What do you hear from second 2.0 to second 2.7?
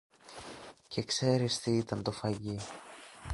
το φαγί